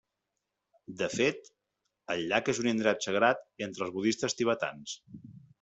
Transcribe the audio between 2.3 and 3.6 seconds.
llac és un indret sagrat